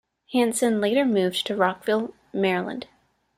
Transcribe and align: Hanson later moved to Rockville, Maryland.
Hanson 0.33 0.81
later 0.81 1.05
moved 1.05 1.45
to 1.45 1.55
Rockville, 1.55 2.15
Maryland. 2.33 2.87